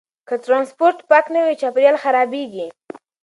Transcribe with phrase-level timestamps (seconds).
[0.27, 2.67] که ټرانسپورټ پاک نه وي، چاپیریال خرابېږي.